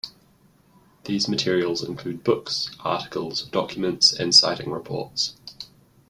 These 1.03 1.29
materials 1.29 1.83
include 1.83 2.23
books, 2.23 2.71
articles, 2.79 3.43
documents, 3.43 4.11
and 4.11 4.33
sighting 4.33 4.71
reports. 4.71 5.35